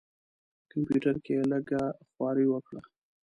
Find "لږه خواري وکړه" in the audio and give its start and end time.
1.51-2.81